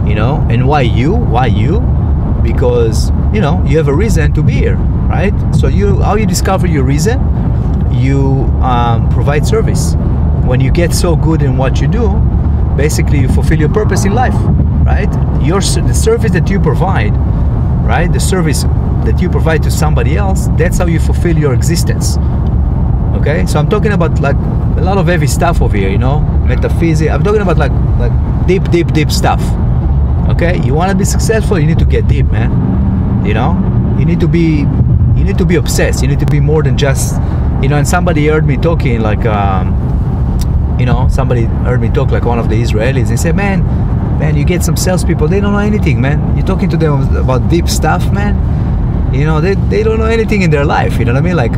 you 0.07 0.15
know? 0.15 0.45
And 0.49 0.67
why 0.67 0.81
you 0.81 1.13
why 1.15 1.47
you? 1.47 1.81
Because 2.43 3.09
you 3.33 3.41
know 3.41 3.63
you 3.65 3.77
have 3.77 3.87
a 3.87 3.93
reason 3.93 4.33
to 4.33 4.43
be 4.43 4.53
here 4.53 4.77
right? 5.09 5.33
So 5.55 5.67
you 5.67 6.01
how 6.01 6.15
you 6.15 6.25
discover 6.25 6.67
your 6.67 6.83
reason? 6.83 7.19
You 7.91 8.45
um, 8.61 9.09
provide 9.09 9.45
service. 9.45 9.95
When 10.45 10.59
you 10.59 10.71
get 10.71 10.93
so 10.93 11.15
good 11.15 11.41
in 11.41 11.57
what 11.57 11.81
you 11.81 11.87
do 11.87 12.07
basically 12.75 13.19
you 13.19 13.27
fulfill 13.29 13.59
your 13.59 13.69
purpose 13.69 14.05
in 14.05 14.13
life 14.13 14.35
right? 14.85 15.09
Your 15.41 15.59
the 15.61 15.93
service 15.93 16.31
that 16.31 16.49
you 16.49 16.59
provide 16.59 17.13
right? 17.85 18.11
The 18.11 18.19
service 18.19 18.63
that 19.05 19.19
you 19.21 19.29
provide 19.29 19.63
to 19.63 19.71
somebody 19.71 20.15
else 20.17 20.47
that's 20.57 20.77
how 20.77 20.85
you 20.85 20.99
fulfill 20.99 21.37
your 21.37 21.53
existence. 21.53 22.17
Okay? 23.19 23.45
So 23.45 23.59
i'm 23.59 23.69
talking 23.69 23.91
about 23.93 24.19
like 24.21 24.35
a 24.77 24.81
lot 24.81 24.97
of 24.97 25.07
heavy 25.07 25.27
stuff 25.27 25.61
over 25.61 25.75
here 25.75 25.89
you 25.89 25.97
know? 25.97 26.19
Metaphysics 26.45 27.11
i'm 27.11 27.23
talking 27.23 27.41
about 27.41 27.57
like 27.57 27.71
like 27.99 28.47
deep 28.47 28.63
deep 28.71 28.87
deep 28.93 29.11
stuff. 29.11 29.41
Okay? 30.29 30.61
You 30.63 30.73
want 30.73 30.91
to 30.91 30.97
be 30.97 31.05
successful 31.05 31.59
you 31.59 31.67
need 31.67 31.79
to 31.79 31.85
get 31.85 32.07
deep 32.07 32.27
man. 32.31 33.25
You 33.25 33.33
know? 33.33 33.53
You 33.97 34.05
need 34.05 34.19
to 34.19 34.27
be 34.27 34.65
you 35.15 35.23
need 35.23 35.37
to 35.37 35.45
be 35.45 35.55
obsessed. 35.55 36.01
You 36.01 36.09
need 36.09 36.19
to 36.19 36.25
be 36.25 36.39
more 36.39 36.61
than 36.61 36.77
just 36.77 37.15
you 37.63 37.69
know 37.69 37.77
and 37.77 37.87
somebody 37.87 38.27
heard 38.27 38.45
me 38.45 38.57
talking 38.57 39.01
like 39.01 39.25
um, 39.25 39.73
you 40.79 40.85
know, 40.85 41.07
somebody 41.09 41.43
heard 41.67 41.81
me 41.81 41.89
talk 41.89 42.11
like 42.11 42.25
one 42.25 42.39
of 42.39 42.49
the 42.49 42.55
Israelis. 42.61 43.07
They 43.09 43.17
said, 43.17 43.35
"Man, 43.35 43.63
man, 44.19 44.35
you 44.35 44.43
get 44.45 44.63
some 44.63 44.75
salespeople. 44.77 45.27
They 45.27 45.39
don't 45.39 45.53
know 45.53 45.59
anything, 45.59 46.01
man. 46.01 46.19
You're 46.35 46.45
talking 46.45 46.69
to 46.69 46.77
them 46.77 47.15
about 47.15 47.49
deep 47.49 47.67
stuff, 47.69 48.03
man. 48.11 48.35
you 49.15 49.25
know 49.25 49.39
they, 49.39 49.53
they 49.71 49.81
don't 49.83 49.99
know 49.99 50.11
anything 50.13 50.41
in 50.45 50.49
their 50.53 50.65
life 50.65 50.93
you 50.99 51.05
know 51.05 51.13
what 51.13 51.23
i 51.23 51.27
mean 51.27 51.37
like 51.41 51.53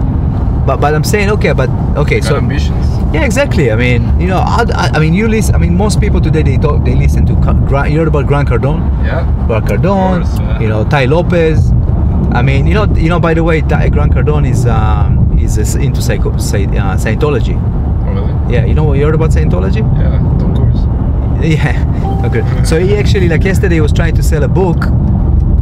but 0.67 0.77
but 0.83 0.93
i'm 0.97 1.03
saying 1.11 1.29
okay 1.35 1.53
but 1.61 1.69
okay 2.01 2.19
so 2.27 2.35
ambitions. 2.41 2.85
yeah 3.15 3.23
exactly 3.29 3.65
i 3.75 3.77
mean 3.83 4.01
you 4.23 4.27
know 4.31 4.37
I, 4.57 4.61
I, 4.83 4.85
I 4.95 4.99
mean 5.03 5.13
you 5.19 5.27
listen 5.35 5.55
i 5.55 5.57
mean 5.63 5.75
most 5.85 5.99
people 6.03 6.21
today 6.27 6.43
they 6.49 6.57
talk 6.65 6.83
they 6.89 6.93
listen 7.03 7.25
to 7.29 7.35
Ca- 7.45 7.57
Gra- 7.69 7.87
you 7.89 7.97
heard 8.01 8.11
about 8.13 8.27
grant 8.31 8.47
cardone 8.51 8.81
Yeah. 9.07 9.23
grant 9.47 9.65
cardone 9.71 10.19
course, 10.21 10.37
yeah. 10.39 10.59
you 10.63 10.69
know 10.73 10.81
Tai 10.93 11.05
Lopez 11.15 11.71
i 12.39 12.43
mean 12.49 12.67
you 12.69 12.75
know 12.79 12.85
you 13.05 13.09
know 13.13 13.19
by 13.27 13.33
the 13.39 13.43
way 13.49 13.57
Ty, 13.73 13.89
grant 13.95 14.13
cardone 14.13 14.45
is 14.53 14.67
um 14.77 15.17
is 15.47 15.57
into 15.87 16.01
psycho, 16.09 16.29
uh, 16.31 16.37
scientology? 17.05 17.55
Yeah 18.49 18.65
you 18.65 18.73
know 18.73 18.83
what 18.83 18.97
you 18.97 19.05
heard 19.05 19.15
about 19.15 19.31
scientology 19.31 19.81
Yeah, 19.99 20.45
of 20.45 20.55
course. 20.55 20.79
yeah. 21.43 21.83
Okay. 22.25 22.43
So 22.65 22.79
he 22.79 22.95
actually, 22.95 23.29
like 23.29 23.43
yesterday, 23.43 23.75
he 23.75 23.81
was 23.81 23.93
trying 23.93 24.15
to 24.15 24.23
sell 24.23 24.43
a 24.43 24.47
book 24.47 24.77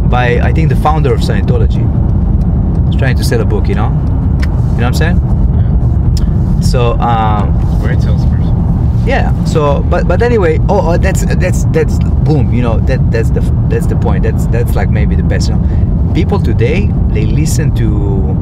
by 0.10 0.40
I 0.40 0.54
think 0.54 0.70
the 0.70 0.76
founder 0.78 1.14
of 1.14 1.20
Scientology. 1.20 1.84
He's 2.88 2.96
trying 2.96 3.18
to 3.18 3.24
sell 3.26 3.42
a 3.42 3.46
book, 3.46 3.68
you 3.68 3.76
know. 3.76 3.90
You 3.90 4.82
know 4.82 4.90
what 4.90 4.94
I'm 4.94 4.94
saying? 4.94 5.18
Yeah. 5.18 6.62
So 6.62 6.94
um, 6.94 7.52
Great 7.82 8.00
salesperson. 8.02 8.56
yeah. 9.06 9.32
So 9.44 9.84
but 9.90 10.08
but 10.08 10.22
anyway, 10.22 10.60
oh, 10.70 10.94
oh 10.94 10.98
that's 10.98 11.26
that's 11.36 11.66
that's 11.66 12.00
boom. 12.24 12.54
You 12.54 12.62
know 12.62 12.80
that 12.88 13.12
that's 13.12 13.32
the 13.32 13.42
that's 13.70 13.86
the 13.88 13.98
point. 13.98 14.24
That's 14.24 14.48
that's 14.48 14.76
like 14.76 14.90
maybe 14.90 15.16
the 15.16 15.24
best. 15.24 15.50
You 15.50 15.56
know, 15.56 16.14
people 16.14 16.40
today 16.40 16.88
they 17.10 17.26
listen 17.26 17.76
to. 17.76 18.34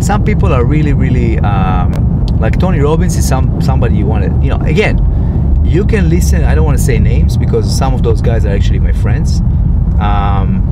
Some 0.00 0.24
people 0.24 0.52
are 0.52 0.64
really 0.64 0.92
really 0.92 1.38
um, 1.40 2.21
like 2.42 2.58
Tony 2.58 2.80
Robbins 2.80 3.16
is 3.16 3.26
some 3.26 3.62
somebody 3.62 3.96
you 3.96 4.04
want 4.04 4.24
to 4.24 4.30
you 4.44 4.50
know 4.50 4.60
again. 4.66 4.98
You 5.64 5.86
can 5.86 6.10
listen. 6.10 6.44
I 6.44 6.54
don't 6.54 6.64
want 6.64 6.76
to 6.76 6.84
say 6.84 6.98
names 6.98 7.36
because 7.36 7.64
some 7.78 7.94
of 7.94 8.02
those 8.02 8.20
guys 8.20 8.44
are 8.44 8.50
actually 8.50 8.80
my 8.80 8.92
friends. 8.92 9.40
Um, 10.00 10.68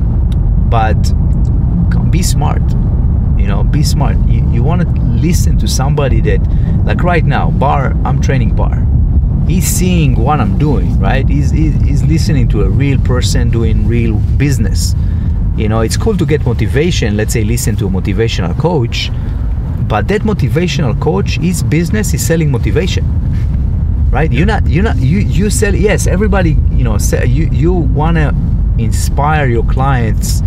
but 0.69 1.01
be 2.11 2.21
smart 2.21 2.61
you 3.41 3.47
know 3.47 3.63
be 3.63 3.81
smart 3.81 4.17
you, 4.27 4.47
you 4.51 4.61
want 4.61 4.81
to 4.81 4.87
listen 5.27 5.57
to 5.57 5.67
somebody 5.67 6.19
that 6.21 6.41
like 6.85 7.01
right 7.03 7.23
now 7.23 7.49
bar 7.51 7.95
i'm 8.05 8.21
training 8.21 8.53
bar 8.53 8.85
he's 9.47 9.65
seeing 9.65 10.15
what 10.15 10.39
i'm 10.39 10.57
doing 10.57 10.99
right 10.99 11.27
he's, 11.27 11.49
he's, 11.51 11.73
he's 11.81 12.03
listening 12.03 12.47
to 12.47 12.61
a 12.61 12.69
real 12.69 12.99
person 12.99 13.49
doing 13.49 13.87
real 13.87 14.15
business 14.37 14.93
you 15.55 15.67
know 15.67 15.81
it's 15.81 15.97
cool 15.97 16.15
to 16.15 16.25
get 16.25 16.45
motivation 16.45 17.17
let's 17.17 17.33
say 17.33 17.43
listen 17.43 17.75
to 17.75 17.87
a 17.87 17.89
motivational 17.89 18.57
coach 18.59 19.09
but 19.87 20.07
that 20.07 20.21
motivational 20.21 20.99
coach 20.99 21.37
his 21.37 21.63
business 21.63 22.13
is 22.13 22.25
selling 22.25 22.51
motivation. 22.51 23.05
Right? 24.11 24.31
You're 24.31 24.45
not 24.45 24.67
you're 24.67 24.83
not 24.83 24.97
you 24.97 25.19
you 25.19 25.49
sell 25.49 25.73
yes 25.73 26.05
everybody 26.05 26.57
you 26.71 26.83
know 26.83 26.97
you 27.25 27.47
you 27.51 27.73
want 27.73 28.17
to 28.17 28.35
inspire 28.77 29.47
your 29.47 29.63
clients 29.63 30.41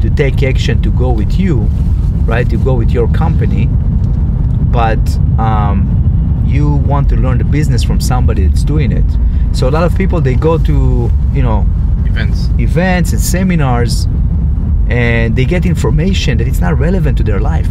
to 0.00 0.08
take 0.10 0.42
action 0.42 0.80
to 0.82 0.90
go 0.92 1.10
with 1.12 1.38
you 1.38 1.68
right? 2.24 2.48
To 2.50 2.56
go 2.56 2.74
with 2.74 2.90
your 2.90 3.08
company. 3.08 3.66
But 4.70 5.00
um, 5.38 6.44
you 6.46 6.74
want 6.74 7.08
to 7.10 7.16
learn 7.16 7.38
the 7.38 7.44
business 7.44 7.82
from 7.82 8.00
somebody 8.00 8.46
that's 8.46 8.64
doing 8.64 8.92
it. 8.92 9.04
So 9.52 9.68
a 9.68 9.70
lot 9.70 9.84
of 9.84 9.96
people 9.96 10.20
they 10.20 10.34
go 10.34 10.58
to 10.58 11.10
you 11.32 11.42
know 11.42 11.66
Events. 12.06 12.48
events 12.58 13.12
and 13.12 13.20
seminars 13.20 14.06
and 14.88 15.34
they 15.36 15.44
get 15.44 15.64
information 15.64 16.38
that 16.38 16.46
it's 16.46 16.60
not 16.60 16.78
relevant 16.78 17.16
to 17.18 17.24
their 17.24 17.40
life 17.40 17.68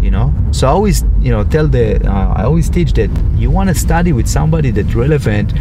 you 0.00 0.10
know? 0.10 0.32
So 0.52 0.66
i 0.66 0.70
always 0.70 1.04
you 1.20 1.30
know 1.30 1.44
tell 1.44 1.68
the 1.68 2.04
uh, 2.06 2.34
i 2.34 2.44
always 2.44 2.68
teach 2.68 2.92
that 2.94 3.10
you 3.36 3.50
want 3.50 3.68
to 3.68 3.74
study 3.74 4.12
with 4.12 4.26
somebody 4.26 4.70
that's 4.70 4.94
relevant 4.94 5.52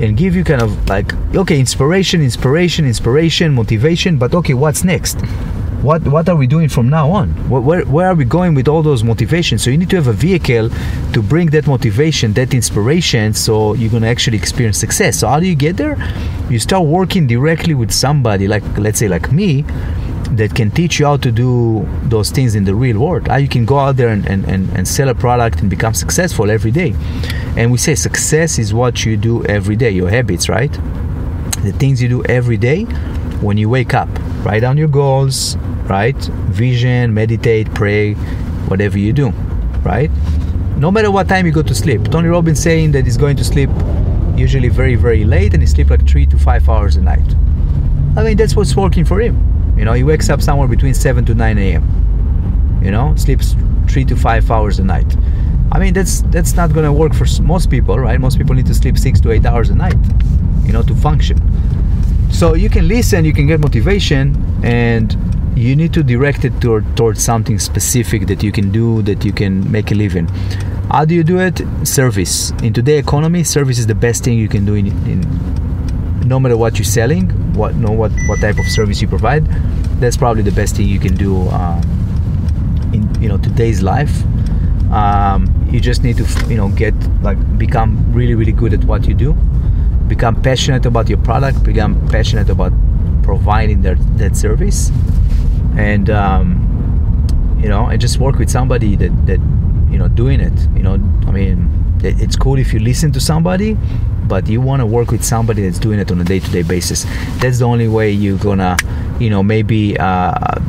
and 0.00 0.16
give 0.16 0.36
you 0.36 0.44
kind 0.44 0.62
of 0.62 0.88
like 0.88 1.12
okay 1.34 1.58
inspiration 1.58 2.22
inspiration 2.22 2.86
inspiration 2.86 3.54
motivation 3.54 4.16
but 4.18 4.34
okay 4.34 4.54
what's 4.54 4.84
next? 4.84 5.20
What 5.82 6.02
what 6.08 6.28
are 6.28 6.34
we 6.34 6.48
doing 6.48 6.68
from 6.68 6.88
now 6.88 7.08
on? 7.10 7.28
Where, 7.48 7.60
where, 7.60 7.84
where 7.84 8.08
are 8.08 8.14
we 8.14 8.24
going 8.24 8.54
with 8.54 8.66
all 8.66 8.82
those 8.82 9.04
motivations? 9.04 9.62
So 9.62 9.70
you 9.70 9.78
need 9.78 9.90
to 9.90 9.96
have 9.96 10.08
a 10.08 10.12
vehicle 10.12 10.70
to 11.12 11.22
bring 11.22 11.50
that 11.50 11.68
motivation 11.68 12.32
that 12.32 12.52
inspiration 12.52 13.32
so 13.32 13.74
you're 13.74 13.90
going 13.90 14.02
to 14.02 14.08
actually 14.08 14.38
experience 14.38 14.76
success. 14.76 15.20
So 15.20 15.28
how 15.28 15.38
do 15.38 15.46
you 15.46 15.54
get 15.54 15.76
there? 15.76 15.96
You 16.50 16.58
start 16.58 16.84
working 16.84 17.28
directly 17.28 17.74
with 17.74 17.92
somebody 17.92 18.48
like 18.48 18.64
let's 18.76 18.98
say 18.98 19.06
like 19.06 19.30
me 19.30 19.64
that 20.32 20.54
can 20.54 20.70
teach 20.70 20.98
you 20.98 21.06
how 21.06 21.16
to 21.16 21.32
do 21.32 21.86
those 22.04 22.30
things 22.30 22.54
in 22.54 22.64
the 22.64 22.74
real 22.74 22.98
world. 22.98 23.28
How 23.28 23.36
you 23.36 23.48
can 23.48 23.64
go 23.64 23.78
out 23.78 23.96
there 23.96 24.08
and, 24.08 24.26
and, 24.26 24.44
and, 24.44 24.68
and 24.76 24.86
sell 24.86 25.08
a 25.08 25.14
product 25.14 25.60
and 25.60 25.70
become 25.70 25.94
successful 25.94 26.50
every 26.50 26.70
day. 26.70 26.94
And 27.56 27.72
we 27.72 27.78
say 27.78 27.94
success 27.94 28.58
is 28.58 28.74
what 28.74 29.04
you 29.04 29.16
do 29.16 29.44
every 29.46 29.76
day 29.76 29.90
your 29.90 30.10
habits 30.10 30.48
right? 30.48 30.72
The 31.62 31.74
things 31.78 32.02
you 32.02 32.08
do 32.08 32.22
every 32.24 32.56
day 32.56 32.84
when 33.40 33.56
you 33.56 33.68
wake 33.68 33.94
up. 33.94 34.08
Write 34.44 34.60
down 34.60 34.76
your 34.76 34.88
goals 34.88 35.56
right? 35.88 36.16
Vision 36.50 37.14
meditate 37.14 37.72
pray 37.74 38.14
whatever 38.68 38.98
you 38.98 39.12
do 39.12 39.30
right? 39.82 40.10
No 40.76 40.90
matter 40.90 41.10
what 41.10 41.28
time 41.28 41.46
you 41.46 41.52
go 41.52 41.62
to 41.62 41.74
sleep. 41.74 42.04
Tony 42.04 42.28
robbins 42.28 42.62
saying 42.62 42.92
that 42.92 43.04
he's 43.04 43.16
going 43.16 43.36
to 43.36 43.44
sleep 43.44 43.70
usually 44.36 44.68
very 44.68 44.94
very 44.94 45.24
late 45.24 45.54
and 45.54 45.62
he 45.62 45.66
sleep 45.66 45.90
like 45.90 46.06
three 46.06 46.26
to 46.26 46.38
five 46.38 46.68
hours 46.68 46.96
a 46.96 47.00
night. 47.00 47.34
I 48.16 48.22
mean 48.22 48.36
that's 48.36 48.54
what's 48.54 48.76
working 48.76 49.04
for 49.04 49.20
him 49.20 49.57
you 49.78 49.84
know 49.84 49.92
he 49.92 50.04
wakes 50.04 50.28
up 50.28 50.42
somewhere 50.42 50.68
between 50.68 50.94
7 50.94 51.24
to 51.24 51.34
9 51.34 51.58
a.m 51.58 52.08
you 52.82 52.90
know 52.90 53.14
sleeps 53.16 53.54
three 53.88 54.04
to 54.04 54.16
five 54.16 54.50
hours 54.50 54.78
a 54.78 54.84
night. 54.84 55.16
I 55.72 55.78
mean 55.78 55.92
that's 55.94 56.22
that's 56.30 56.54
not 56.54 56.72
going 56.72 56.84
to 56.84 56.92
work 56.92 57.14
for 57.14 57.26
most 57.42 57.70
people 57.70 57.98
right? 57.98 58.20
Most 58.20 58.38
people 58.38 58.54
need 58.54 58.66
to 58.66 58.74
sleep 58.74 58.98
six 58.98 59.20
to 59.20 59.30
eight 59.30 59.44
hours 59.44 59.70
a 59.70 59.74
night 59.74 59.98
you 60.64 60.72
know 60.72 60.82
to 60.82 60.94
function. 60.94 61.38
So 62.30 62.54
you 62.54 62.68
can 62.68 62.88
listen 62.88 63.24
you 63.24 63.32
can 63.32 63.46
get 63.46 63.60
motivation 63.60 64.36
and 64.64 65.16
you 65.56 65.74
need 65.74 65.92
to 65.94 66.04
direct 66.04 66.44
it 66.44 66.60
toward, 66.60 66.96
towards 66.96 67.22
something 67.22 67.58
specific 67.58 68.28
that 68.28 68.44
you 68.44 68.52
can 68.52 68.70
do 68.70 69.02
that 69.02 69.24
you 69.24 69.32
can 69.32 69.70
make 69.72 69.90
a 69.90 69.94
living. 69.94 70.28
How 70.90 71.04
do 71.04 71.14
you 71.14 71.24
do 71.24 71.40
it? 71.40 71.60
Service. 71.82 72.50
In 72.62 72.72
today's 72.72 73.00
economy 73.02 73.44
service 73.44 73.78
is 73.78 73.86
the 73.86 73.94
best 73.94 74.24
thing 74.24 74.38
you 74.38 74.48
can 74.48 74.64
do 74.64 74.74
in, 74.74 74.86
in 75.06 76.28
no 76.28 76.38
matter 76.38 76.56
what 76.56 76.78
you're 76.78 76.84
selling 76.84 77.47
what 77.58 77.74
know 77.74 77.92
what 77.92 78.12
what 78.28 78.38
type 78.40 78.58
of 78.58 78.66
service 78.66 79.02
you 79.02 79.08
provide 79.08 79.44
that's 80.00 80.16
probably 80.16 80.42
the 80.42 80.52
best 80.52 80.76
thing 80.76 80.86
you 80.86 81.00
can 81.00 81.14
do 81.14 81.48
um, 81.48 81.82
in 82.92 83.22
you 83.22 83.28
know 83.28 83.38
today's 83.38 83.82
life. 83.82 84.22
Um, 84.92 85.46
you 85.70 85.80
just 85.80 86.02
need 86.02 86.16
to 86.16 86.26
you 86.48 86.56
know 86.56 86.68
get 86.70 86.94
like 87.22 87.38
become 87.58 88.12
really 88.12 88.34
really 88.34 88.52
good 88.52 88.72
at 88.72 88.84
what 88.84 89.06
you 89.06 89.14
do. 89.14 89.34
Become 90.06 90.40
passionate 90.42 90.86
about 90.86 91.08
your 91.08 91.18
product. 91.18 91.62
Become 91.62 92.08
passionate 92.08 92.48
about 92.48 92.72
providing 93.22 93.82
that 93.82 93.98
that 94.18 94.36
service. 94.36 94.90
And 95.76 96.10
um, 96.10 96.64
you 97.60 97.68
know 97.68 97.86
and 97.86 98.00
just 98.00 98.18
work 98.18 98.36
with 98.38 98.50
somebody 98.50 98.96
that 98.96 99.26
that 99.26 99.40
you 99.90 99.98
know 99.98 100.08
doing 100.08 100.40
it. 100.40 100.58
You 100.76 100.82
know 100.82 100.94
i 101.26 101.30
mean 101.30 101.58
it's 102.04 102.36
cool 102.36 102.58
if 102.58 102.72
you 102.72 102.80
listen 102.80 103.12
to 103.12 103.20
somebody 103.20 103.76
but 104.28 104.46
you 104.46 104.60
want 104.60 104.80
to 104.80 104.86
work 104.86 105.10
with 105.10 105.24
somebody 105.24 105.62
that's 105.62 105.78
doing 105.78 105.98
it 105.98 106.12
on 106.12 106.20
a 106.20 106.24
day-to-day 106.24 106.62
basis. 106.62 107.04
That's 107.40 107.60
the 107.60 107.64
only 107.64 107.88
way 107.88 108.10
you're 108.10 108.38
gonna 108.38 108.76
you 109.18 109.30
know 109.30 109.42
maybe 109.42 109.96
uh, 109.98 110.60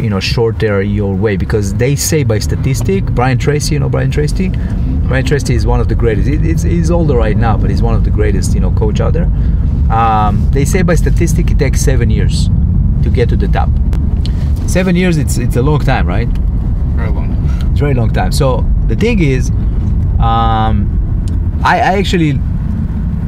you 0.00 0.08
know 0.10 0.18
shorter 0.18 0.82
your 0.82 1.14
way 1.14 1.36
because 1.36 1.74
they 1.74 1.94
say 1.94 2.24
by 2.24 2.38
statistic 2.38 3.04
brian 3.06 3.38
tracy 3.38 3.74
you 3.74 3.78
know 3.78 3.88
brian 3.88 4.10
tracy? 4.10 4.50
Brian 5.08 5.24
tracy 5.24 5.54
is 5.54 5.64
one 5.66 5.78
of 5.78 5.88
the 5.88 5.94
greatest. 5.94 6.28
It's, 6.28 6.62
he's 6.62 6.90
older 6.90 7.16
right 7.16 7.36
now 7.36 7.56
but 7.56 7.70
he's 7.70 7.82
one 7.82 7.94
of 7.94 8.02
the 8.02 8.10
greatest 8.10 8.54
you 8.54 8.60
know 8.60 8.72
coach 8.72 9.00
out 9.00 9.12
there. 9.12 9.30
Um, 9.90 10.48
they 10.50 10.64
say 10.64 10.82
by 10.82 10.96
statistic 10.96 11.50
it 11.50 11.58
takes 11.58 11.80
seven 11.80 12.10
years 12.10 12.48
to 13.02 13.10
get 13.10 13.28
to 13.28 13.36
the 13.36 13.48
top. 13.48 13.68
Seven 14.66 14.96
years 14.96 15.16
it's 15.16 15.36
it's 15.38 15.56
a 15.56 15.62
long 15.62 15.80
time 15.80 16.06
right? 16.06 16.28
Very 16.96 17.10
long. 17.10 17.30
it's 17.70 17.78
very 17.80 17.94
long 17.94 18.10
time. 18.10 18.32
So 18.32 18.64
the 18.88 18.96
thing 18.96 19.22
is 19.22 19.52
um, 20.20 21.60
I, 21.64 21.80
I 21.80 21.98
actually 21.98 22.38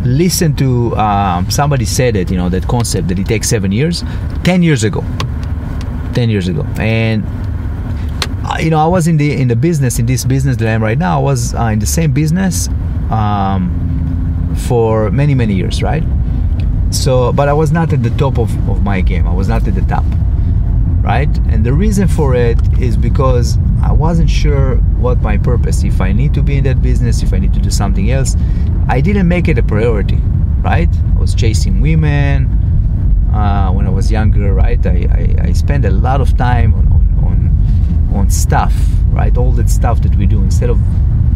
listened 0.05 0.57
to 0.59 0.97
um, 0.97 1.51
somebody 1.51 1.85
said 1.85 2.17
it 2.17 2.31
you 2.31 2.37
know 2.37 2.49
that 2.49 2.67
concept 2.69 3.09
that 3.09 3.19
it 3.19 3.27
takes 3.27 3.49
seven 3.49 3.73
years 3.73 4.05
10 4.45 4.63
years 4.63 4.85
ago. 4.85 5.05
10 6.15 6.31
years 6.31 6.49
ago. 6.49 6.65
And 6.79 7.25
uh, 8.45 8.57
you 8.59 8.71
know 8.71 8.79
i 8.79 8.87
was 8.87 9.07
in 9.07 9.19
the 9.19 9.33
in 9.33 9.49
the 9.49 9.57
business 9.57 9.99
in 9.99 10.07
this 10.07 10.25
business 10.25 10.57
that 10.57 10.69
i'm 10.69 10.83
right 10.83 10.97
now 10.97 11.19
i 11.19 11.23
was 11.23 11.55
uh, 11.55 11.65
in 11.65 11.79
the 11.81 11.87
same 11.87 12.13
business 12.13 12.69
um, 13.11 14.55
for 14.69 15.11
many 15.11 15.35
many 15.35 15.55
years 15.55 15.83
right? 15.83 16.03
So 16.91 17.33
but 17.33 17.49
i 17.49 17.53
was 17.53 17.73
not 17.73 17.93
at 17.93 18.03
the 18.03 18.11
top 18.11 18.39
of, 18.39 18.51
of 18.69 18.83
my 18.83 19.01
game. 19.03 19.27
I 19.27 19.35
was 19.35 19.49
not 19.49 19.67
at 19.69 19.75
the 19.75 19.83
top 19.83 20.05
right? 21.03 21.35
And 21.49 21.65
the 21.65 21.73
reason 21.73 22.09
for 22.09 22.35
it 22.35 22.59
is 22.79 22.97
because 22.97 23.57
i 23.83 23.93
wasn't 23.93 24.29
sure 24.29 24.77
what 24.99 25.21
my 25.21 25.37
purpose 25.37 25.85
if 25.85 26.01
i 26.01 26.13
need 26.13 26.35
to 26.35 26.43
be 26.43 26.57
in 26.57 26.65
that 26.65 26.81
business 26.83 27.23
if 27.23 27.33
i 27.33 27.39
need 27.39 27.53
to 27.55 27.61
do 27.61 27.71
something 27.71 28.11
else. 28.11 28.37
I 28.89 29.01
didn't 29.01 29.29
make 29.29 29.49
it 29.49 29.59
a 29.59 29.63
priority 29.63 30.19
right? 30.61 30.89
I 31.15 31.19
was 31.19 31.35
chasing 31.35 31.81
women. 31.81 32.47
Uh, 33.33 33.71
when 33.71 33.87
i 33.87 33.91
was 33.91 34.11
younger 34.11 34.55
right 34.55 34.85
i, 34.87 35.07
I, 35.13 35.49
I 35.49 35.53
spent 35.53 35.85
a 35.85 35.91
lot 35.91 36.21
of 36.21 36.37
time 36.37 36.73
on, 36.75 36.87
on, 36.89 37.25
on, 37.27 38.17
on 38.17 38.31
stuff 38.31 38.75
right? 39.11 39.37
All 39.37 39.53
that 39.53 39.69
stuff 39.69 40.01
that 40.03 40.15
we 40.17 40.27
do 40.27 40.43
instead 40.43 40.71
of 40.71 40.81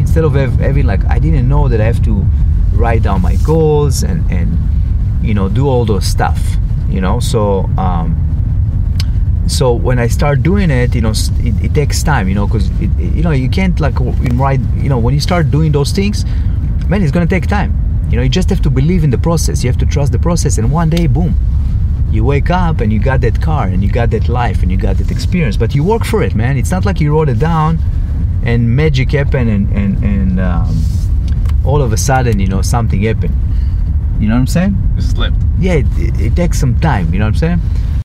instead 0.00 0.24
of 0.24 0.32
hav- 0.34 0.58
having 0.58 0.86
like 0.86 1.04
i 1.06 1.18
didn't 1.18 1.48
know 1.48 1.68
that 1.68 1.80
i 1.80 1.84
have 1.84 2.02
to 2.04 2.24
write 2.72 3.02
down 3.02 3.20
my 3.20 3.36
goals 3.44 4.02
and 4.02 4.28
and 4.32 4.58
you 5.22 5.34
know 5.34 5.48
do 5.48 5.68
all 5.68 5.84
those 5.84 6.06
stuff 6.06 6.40
you 6.92 7.00
know? 7.00 7.18
So 7.18 7.70
um, 7.78 8.16
so 9.52 9.72
when 9.72 9.98
I 9.98 10.06
start 10.06 10.42
doing 10.42 10.70
it, 10.70 10.94
you 10.94 11.02
know, 11.02 11.10
it, 11.10 11.64
it 11.64 11.74
takes 11.74 12.02
time, 12.02 12.28
you 12.28 12.34
know, 12.34 12.46
because 12.46 12.70
you 12.80 13.22
know 13.22 13.32
you 13.32 13.50
can't 13.50 13.78
like 13.80 14.00
in 14.00 14.38
right, 14.38 14.60
you 14.76 14.88
know, 14.88 14.98
when 14.98 15.14
you 15.14 15.20
start 15.20 15.50
doing 15.50 15.72
those 15.72 15.92
things, 15.92 16.24
man, 16.88 17.02
it's 17.02 17.12
gonna 17.12 17.26
take 17.26 17.46
time. 17.46 17.78
You 18.10 18.16
know, 18.16 18.22
you 18.22 18.28
just 18.28 18.50
have 18.50 18.62
to 18.62 18.70
believe 18.70 19.04
in 19.04 19.10
the 19.10 19.18
process. 19.18 19.62
You 19.62 19.70
have 19.70 19.78
to 19.78 19.86
trust 19.86 20.12
the 20.12 20.18
process, 20.18 20.58
and 20.58 20.72
one 20.72 20.88
day, 20.90 21.06
boom, 21.06 21.36
you 22.10 22.24
wake 22.24 22.50
up 22.50 22.80
and 22.80 22.92
you 22.92 22.98
got 22.98 23.20
that 23.22 23.40
car 23.40 23.66
and 23.66 23.82
you 23.82 23.90
got 23.90 24.10
that 24.10 24.28
life 24.28 24.62
and 24.62 24.70
you 24.70 24.76
got 24.76 24.96
that 24.98 25.10
experience. 25.10 25.56
But 25.56 25.74
you 25.74 25.84
work 25.84 26.04
for 26.04 26.22
it, 26.22 26.34
man. 26.34 26.56
It's 26.56 26.70
not 26.70 26.84
like 26.84 27.00
you 27.00 27.12
wrote 27.12 27.28
it 27.28 27.38
down 27.38 27.78
and 28.44 28.74
magic 28.74 29.12
happened 29.12 29.50
and 29.50 29.68
and 29.76 30.02
and 30.04 30.40
um, 30.40 30.82
all 31.64 31.80
of 31.82 31.92
a 31.92 31.96
sudden, 31.96 32.38
you 32.40 32.48
know, 32.48 32.62
something 32.62 33.02
happened. 33.02 33.34
You 34.20 34.28
know 34.28 34.34
what 34.34 34.40
I'm 34.40 34.46
saying? 34.46 34.92
You 34.96 35.02
slept. 35.02 35.36
yeah, 35.58 35.74
it, 35.74 35.86
it, 35.96 36.20
it 36.20 36.36
takes 36.36 36.58
some 36.58 36.78
time. 36.80 37.12
You 37.12 37.18
know 37.18 37.26
what 37.26 37.42
I'm 37.42 37.58
saying? 37.58 37.60